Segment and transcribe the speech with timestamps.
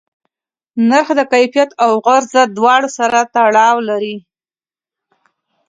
[0.89, 4.17] نرخ د کیفیت او عرضه دواړو سره تړاو لري.